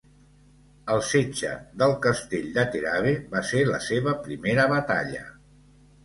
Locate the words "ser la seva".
3.49-4.15